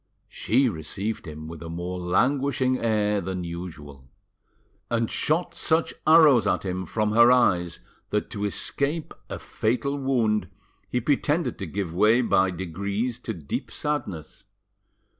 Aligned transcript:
She 0.29 0.67
received 0.67 1.27
him 1.27 1.47
with 1.47 1.61
a 1.61 1.69
more 1.69 1.99
languishing 1.99 2.79
air 2.79 3.21
than 3.21 3.43
usual, 3.43 4.09
and 4.89 5.11
shot 5.11 5.53
such 5.53 5.93
arrows 6.07 6.47
at 6.47 6.65
him 6.65 6.87
froth 6.87 7.13
her 7.13 7.31
eyes 7.31 7.79
that 8.09 8.31
to 8.31 8.45
escape 8.45 9.13
a 9.29 9.37
fatal 9.37 9.95
wound 9.99 10.49
he 10.89 10.99
pretended 10.99 11.59
to 11.59 11.67
give 11.67 11.93
way 11.93 12.21
by 12.21 12.49
degrees 12.49 13.19
to 13.19 13.33
deep 13.35 13.69
sadness. 13.69 14.45